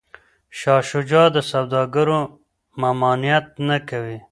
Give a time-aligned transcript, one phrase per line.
[0.59, 2.19] شاه شجاع د سوداګرو
[2.81, 4.17] ممانعت نه کوي.